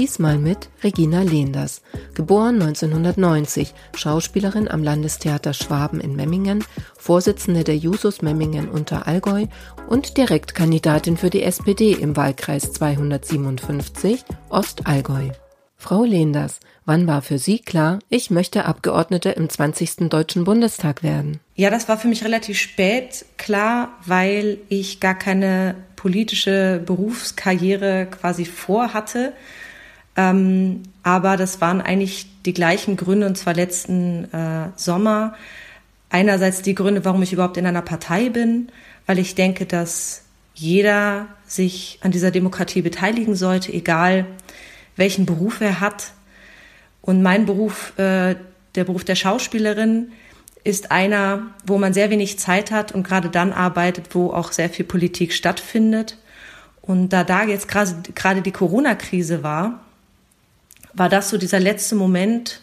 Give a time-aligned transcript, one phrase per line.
[0.00, 1.82] Diesmal mit Regina Lehenders,
[2.14, 6.64] geboren 1990, Schauspielerin am Landestheater Schwaben in Memmingen,
[6.96, 9.44] Vorsitzende der Jusos Memmingen unter Allgäu
[9.90, 15.32] und Direktkandidatin für die SPD im Wahlkreis 257 Ostallgäu.
[15.76, 20.08] Frau Lehenders, wann war für Sie klar, ich möchte Abgeordnete im 20.
[20.08, 21.40] Deutschen Bundestag werden?
[21.56, 28.46] Ja, das war für mich relativ spät klar, weil ich gar keine politische Berufskarriere quasi
[28.46, 29.34] vorhatte.
[30.16, 35.34] Ähm, aber das waren eigentlich die gleichen Gründe, und zwar letzten äh, Sommer.
[36.08, 38.68] Einerseits die Gründe, warum ich überhaupt in einer Partei bin,
[39.06, 40.22] weil ich denke, dass
[40.54, 44.26] jeder sich an dieser Demokratie beteiligen sollte, egal
[44.96, 46.12] welchen Beruf er hat.
[47.00, 48.36] Und mein Beruf, äh,
[48.74, 50.12] der Beruf der Schauspielerin,
[50.62, 54.68] ist einer, wo man sehr wenig Zeit hat und gerade dann arbeitet, wo auch sehr
[54.68, 56.18] viel Politik stattfindet.
[56.82, 59.80] Und da da jetzt gerade die Corona-Krise war,
[60.94, 62.60] war das so dieser letzte Moment,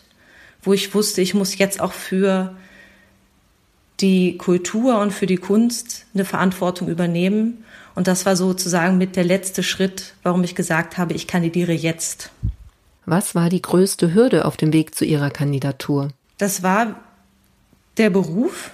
[0.62, 2.56] wo ich wusste, ich muss jetzt auch für
[4.00, 7.64] die Kultur und für die Kunst eine Verantwortung übernehmen.
[7.96, 12.30] Und das war sozusagen mit der letzte Schritt, warum ich gesagt habe, ich kandidiere jetzt.
[13.06, 16.10] Was war die größte Hürde auf dem Weg zu Ihrer Kandidatur?
[16.38, 17.00] Das war
[17.98, 18.72] der Beruf,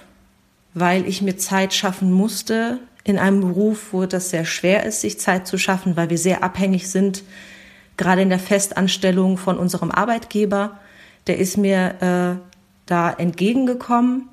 [0.74, 5.20] weil ich mir Zeit schaffen musste in einem Beruf, wo das sehr schwer ist, sich
[5.20, 7.22] Zeit zu schaffen, weil wir sehr abhängig sind
[7.96, 10.78] gerade in der Festanstellung von unserem Arbeitgeber.
[11.26, 12.48] Der ist mir äh,
[12.86, 14.28] da entgegengekommen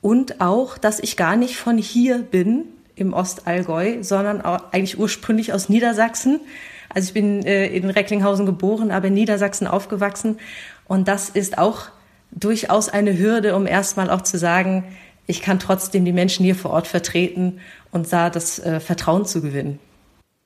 [0.00, 5.68] und auch, dass ich gar nicht von hier bin im Ostallgäu, sondern eigentlich ursprünglich aus
[5.68, 6.40] Niedersachsen.
[6.88, 10.38] Also ich bin äh, in Recklinghausen geboren, aber in Niedersachsen aufgewachsen
[10.86, 11.86] und das ist auch
[12.32, 14.84] durchaus eine Hürde, um erstmal auch zu sagen,
[15.26, 17.60] ich kann trotzdem die Menschen hier vor Ort vertreten
[17.92, 19.78] und da das äh, Vertrauen zu gewinnen.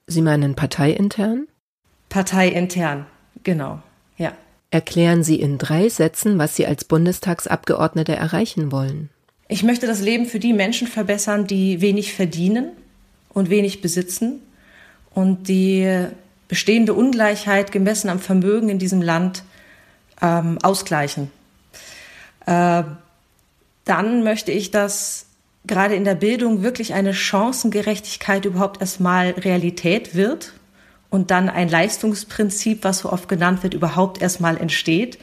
[0.06, 1.46] Sie meinen parteiintern?
[2.14, 3.06] Parteiintern,
[3.42, 3.82] genau,
[4.18, 4.34] ja.
[4.70, 9.10] Erklären Sie in drei Sätzen, was Sie als Bundestagsabgeordnete erreichen wollen.
[9.48, 12.68] Ich möchte das Leben für die Menschen verbessern, die wenig verdienen
[13.30, 14.40] und wenig besitzen
[15.10, 16.06] und die
[16.46, 19.42] bestehende Ungleichheit gemessen am Vermögen in diesem Land
[20.22, 21.32] ähm, ausgleichen.
[22.46, 22.84] Äh,
[23.84, 25.26] dann möchte ich, dass
[25.66, 30.52] gerade in der Bildung wirklich eine Chancengerechtigkeit überhaupt erstmal Realität wird
[31.14, 35.18] und dann ein Leistungsprinzip, was so oft genannt wird, überhaupt erstmal entsteht.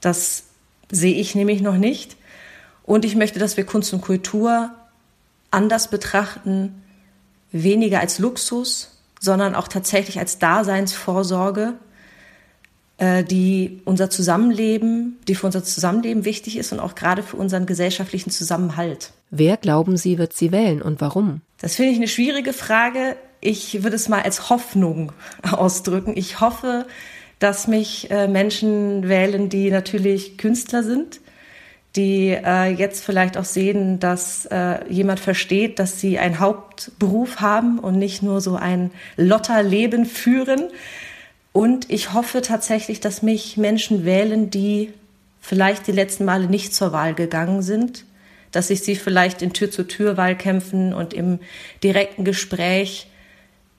[0.00, 0.44] Das
[0.90, 2.16] sehe ich nämlich noch nicht.
[2.82, 4.70] Und ich möchte, dass wir Kunst und Kultur
[5.50, 6.82] anders betrachten,
[7.52, 11.74] weniger als Luxus, sondern auch tatsächlich als Daseinsvorsorge,
[12.96, 17.66] äh, die unser Zusammenleben, die für unser Zusammenleben wichtig ist und auch gerade für unseren
[17.66, 19.12] gesellschaftlichen Zusammenhalt.
[19.30, 21.42] Wer glauben Sie, wird sie wählen und warum?
[21.60, 25.12] Das finde ich eine schwierige Frage ich würde es mal als Hoffnung
[25.50, 26.12] ausdrücken.
[26.16, 26.86] Ich hoffe,
[27.38, 31.20] dass mich äh, Menschen wählen, die natürlich Künstler sind,
[31.94, 37.78] die äh, jetzt vielleicht auch sehen, dass äh, jemand versteht, dass sie einen Hauptberuf haben
[37.78, 40.68] und nicht nur so ein Lotterleben führen.
[41.52, 44.92] Und ich hoffe tatsächlich, dass mich Menschen wählen, die
[45.40, 48.04] vielleicht die letzten Male nicht zur Wahl gegangen sind,
[48.52, 51.38] dass ich sie vielleicht in Tür-zu-Tür-Wahlkämpfen und im
[51.82, 53.08] direkten Gespräch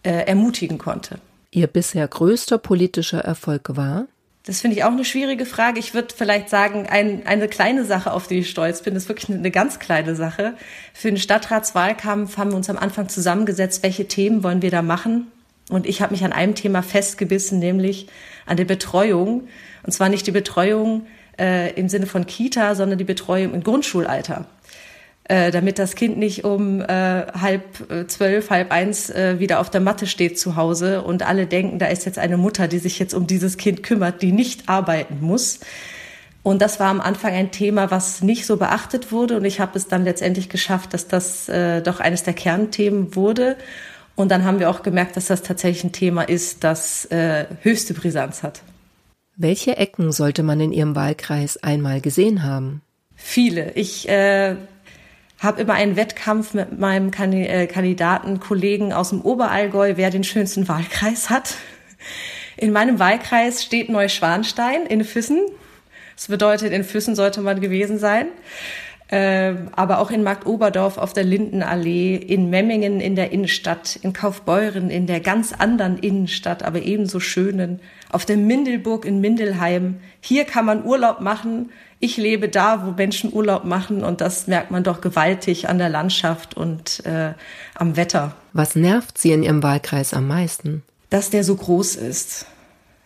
[0.04, 1.20] äh, ermutigen konnte.
[1.52, 4.08] Ihr bisher größter politischer Erfolg war?
[4.46, 5.80] Das finde ich auch eine schwierige Frage.
[5.80, 9.30] Ich würde vielleicht sagen, ein, eine kleine Sache, auf die ich stolz bin, ist wirklich
[9.30, 10.56] eine ganz kleine Sache.
[10.94, 15.28] Für den Stadtratswahlkampf haben wir uns am Anfang zusammengesetzt, welche Themen wollen wir da machen.
[15.70, 18.08] Und ich habe mich an einem Thema festgebissen, nämlich
[18.46, 19.48] an der Betreuung.
[19.84, 21.06] Und zwar nicht die Betreuung
[21.38, 24.46] äh, im Sinne von Kita, sondern die Betreuung im Grundschulalter.
[25.30, 29.70] Äh, damit das Kind nicht um äh, halb äh, zwölf, halb eins äh, wieder auf
[29.70, 32.98] der Matte steht zu Hause und alle denken, da ist jetzt eine Mutter, die sich
[32.98, 35.60] jetzt um dieses Kind kümmert, die nicht arbeiten muss.
[36.42, 39.38] Und das war am Anfang ein Thema, was nicht so beachtet wurde.
[39.38, 43.56] Und ich habe es dann letztendlich geschafft, dass das äh, doch eines der Kernthemen wurde.
[44.16, 47.94] Und dann haben wir auch gemerkt, dass das tatsächlich ein Thema ist, das äh, höchste
[47.94, 48.64] Brisanz hat.
[49.38, 52.82] Welche Ecken sollte man in Ihrem Wahlkreis einmal gesehen haben?
[53.16, 53.74] Viele.
[53.76, 54.56] Ich äh,
[55.40, 61.30] habe immer einen Wettkampf mit meinem äh, Kandidatenkollegen aus dem Oberallgäu, wer den schönsten Wahlkreis
[61.30, 61.56] hat.
[62.58, 65.42] In meinem Wahlkreis steht Neuschwanstein in Füssen.
[66.16, 68.28] Das bedeutet, in Füssen sollte man gewesen sein.
[69.10, 74.90] äh, aber auch in Marktoberdorf auf der Lindenallee, in Memmingen in der Innenstadt, in Kaufbeuren
[74.92, 77.80] in der ganz anderen Innenstadt, aber ebenso schönen,
[78.12, 80.00] auf der Mindelburg in Mindelheim.
[80.22, 81.72] Hier kann man Urlaub machen.
[82.00, 85.90] Ich lebe da, wo Menschen Urlaub machen und das merkt man doch gewaltig an der
[85.90, 87.34] Landschaft und äh,
[87.76, 88.36] am Wetter.
[88.54, 90.84] Was nervt Sie in Ihrem Wahlkreis am meisten?
[91.10, 92.46] Dass der so groß ist.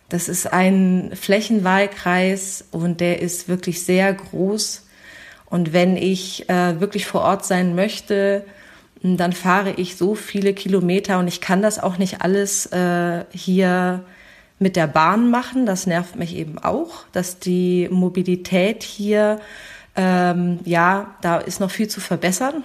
[0.08, 4.84] Das ist ein Flächenwahlkreis und der ist wirklich sehr groß
[5.46, 8.44] und wenn ich äh, wirklich vor Ort sein möchte,
[9.02, 14.02] dann fahre ich so viele Kilometer und ich kann das auch nicht alles äh, hier
[14.58, 15.66] mit der Bahn machen.
[15.66, 19.40] Das nervt mich eben auch, dass die Mobilität hier,
[19.96, 22.62] ähm, ja, da ist noch viel zu verbessern.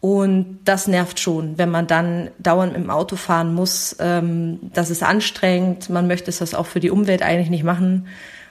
[0.00, 3.96] Und das nervt schon, wenn man dann dauernd mit dem Auto fahren muss.
[4.00, 5.88] Ähm, das ist anstrengend.
[5.88, 8.06] Man möchte es das auch für die Umwelt eigentlich nicht machen.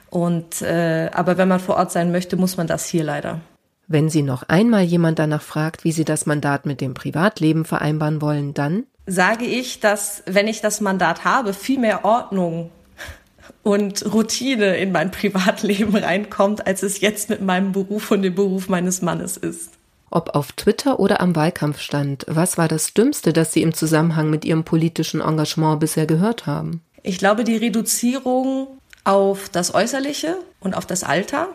[0.10, 3.40] Und äh, aber wenn man vor Ort sein möchte, muss man das hier leider.
[3.88, 8.22] Wenn Sie noch einmal jemand danach fragt, wie Sie das Mandat mit dem Privatleben vereinbaren
[8.22, 12.72] wollen, dann sage ich, dass wenn ich das Mandat habe, viel mehr Ordnung
[13.64, 18.70] und Routine in mein Privatleben reinkommt, als es jetzt mit meinem Beruf und dem Beruf
[18.70, 19.72] meines Mannes ist.
[20.10, 24.46] Ob auf Twitter oder am Wahlkampfstand, was war das Dümmste, das Sie im Zusammenhang mit
[24.46, 26.82] Ihrem politischen Engagement bisher gehört haben?
[27.02, 28.68] Ich glaube, die Reduzierung
[29.06, 31.50] auf das Äußerliche und auf das Alter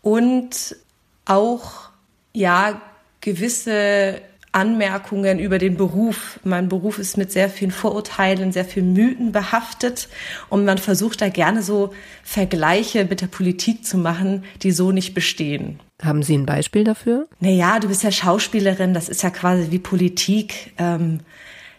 [0.00, 0.76] und
[1.24, 1.90] auch,
[2.32, 2.80] ja,
[3.20, 4.20] gewisse
[4.54, 6.38] Anmerkungen über den Beruf.
[6.44, 10.08] Mein Beruf ist mit sehr vielen Vorurteilen, sehr vielen Mythen behaftet
[10.48, 11.92] und man versucht da gerne so
[12.22, 15.80] Vergleiche mit der Politik zu machen, die so nicht bestehen.
[16.02, 17.26] Haben Sie ein Beispiel dafür?
[17.40, 20.72] Naja, du bist ja Schauspielerin, das ist ja quasi wie Politik.
[20.78, 21.20] Ähm,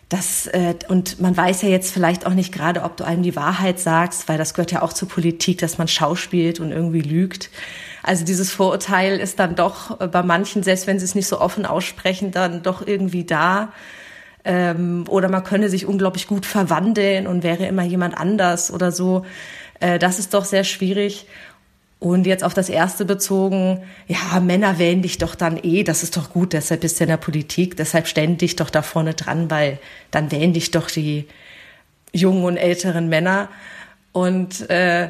[0.10, 3.36] das, äh, und man weiß ja jetzt vielleicht auch nicht gerade, ob du einem die
[3.36, 7.50] Wahrheit sagst, weil das gehört ja auch zur Politik, dass man schauspielt und irgendwie lügt.
[8.06, 11.42] Also dieses Vorurteil ist dann doch äh, bei manchen, selbst wenn sie es nicht so
[11.42, 13.74] offen aussprechen, dann doch irgendwie da.
[14.44, 19.26] Ähm, oder man könne sich unglaublich gut verwandeln und wäre immer jemand anders oder so.
[19.80, 21.26] Äh, das ist doch sehr schwierig.
[21.98, 26.16] Und jetzt auf das erste bezogen, ja, Männer wählen dich doch dann eh, das ist
[26.16, 29.50] doch gut, deshalb bist du in der Politik, deshalb stellen dich doch da vorne dran,
[29.50, 29.80] weil
[30.12, 31.28] dann wählen dich doch die
[32.14, 33.50] jungen und älteren Männer.
[34.12, 35.10] Und äh,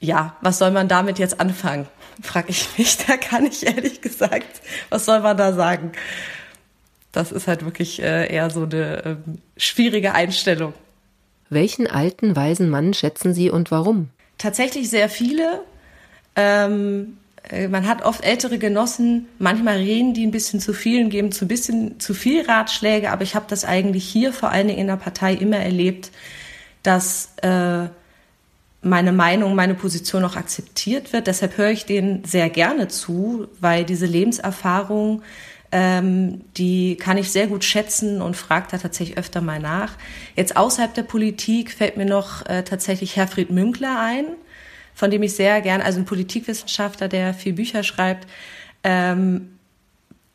[0.00, 1.86] ja, was soll man damit jetzt anfangen?
[2.22, 2.98] Frag ich mich.
[3.06, 4.60] Da kann ich ehrlich gesagt,
[4.90, 5.92] was soll man da sagen?
[7.12, 9.16] Das ist halt wirklich äh, eher so eine äh,
[9.56, 10.74] schwierige Einstellung.
[11.48, 14.08] Welchen alten, weisen Mann schätzen Sie und warum?
[14.36, 15.62] Tatsächlich sehr viele.
[16.34, 17.16] Ähm,
[17.50, 21.32] äh, man hat oft ältere Genossen, manchmal reden die ein bisschen zu viel und geben
[21.32, 24.80] zu ein bisschen zu viel Ratschläge, aber ich habe das eigentlich hier vor allen Dingen
[24.80, 26.10] in der Partei immer erlebt,
[26.82, 27.86] dass äh,
[28.82, 31.26] meine Meinung, meine Position auch akzeptiert wird.
[31.26, 35.22] Deshalb höre ich denen sehr gerne zu, weil diese Lebenserfahrung,
[35.72, 39.94] ähm, die kann ich sehr gut schätzen und frage da tatsächlich öfter mal nach.
[40.36, 44.26] Jetzt außerhalb der Politik fällt mir noch äh, tatsächlich Herfried Münkler ein,
[44.94, 48.28] von dem ich sehr gern, also ein Politikwissenschaftler, der viel Bücher schreibt.
[48.84, 49.55] Ähm,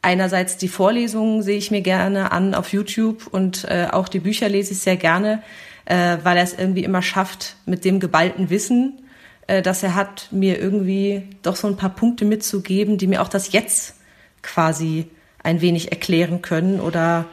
[0.02, 4.50] einerseits die Vorlesungen sehe ich mir gerne an auf YouTube und äh, auch die Bücher
[4.50, 5.42] lese ich sehr gerne
[5.86, 9.02] äh, weil er es irgendwie immer schafft, mit dem geballten Wissen,
[9.48, 13.28] äh, das er hat, mir irgendwie doch so ein paar Punkte mitzugeben, die mir auch
[13.28, 13.96] das Jetzt
[14.42, 15.08] quasi
[15.44, 17.26] ein wenig erklären können oder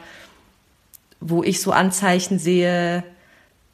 [1.21, 3.03] wo ich so Anzeichen sehe,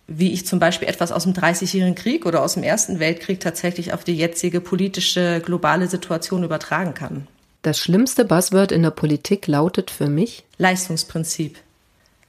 [0.08, 3.94] wie ich zum Beispiel etwas aus dem Dreißigjährigen Krieg oder aus dem Ersten Weltkrieg tatsächlich
[3.94, 7.28] auf die jetzige politische globale Situation übertragen kann.
[7.66, 11.58] Das schlimmste Buzzword in der Politik lautet für mich Leistungsprinzip.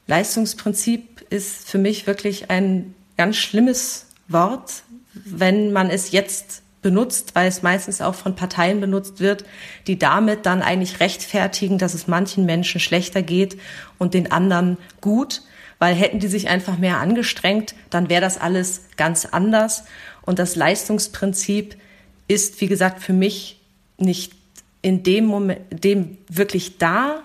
[0.06, 7.48] Leistungsprinzip ist für mich wirklich ein ganz schlimmes Wort, wenn man es jetzt benutzt, weil
[7.48, 9.44] es meistens auch von Parteien benutzt wird,
[9.86, 13.58] die damit dann eigentlich rechtfertigen, dass es manchen Menschen schlechter geht
[13.98, 15.42] und den anderen gut,
[15.78, 19.84] weil hätten die sich einfach mehr angestrengt, dann wäre das alles ganz anders.
[20.22, 21.76] Und das Leistungsprinzip
[22.26, 23.60] ist, wie gesagt, für mich
[23.98, 24.35] nicht
[24.86, 27.24] in dem Moment, dem wirklich da,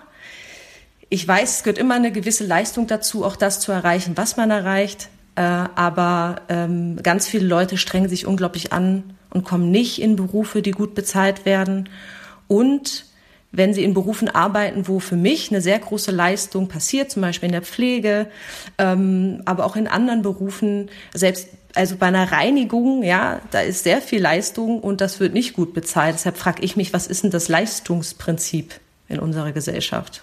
[1.08, 4.50] ich weiß, es gehört immer eine gewisse Leistung dazu, auch das zu erreichen, was man
[4.50, 5.10] erreicht.
[5.36, 10.60] Äh, aber ähm, ganz viele Leute strengen sich unglaublich an und kommen nicht in Berufe,
[10.60, 11.88] die gut bezahlt werden.
[12.48, 13.04] Und
[13.52, 17.48] wenn sie in Berufen arbeiten, wo für mich eine sehr große Leistung passiert, zum Beispiel
[17.48, 18.26] in der Pflege,
[18.78, 24.02] ähm, aber auch in anderen Berufen, selbst also bei einer Reinigung, ja, da ist sehr
[24.02, 26.14] viel Leistung und das wird nicht gut bezahlt.
[26.14, 30.22] Deshalb frage ich mich, was ist denn das Leistungsprinzip in unserer Gesellschaft?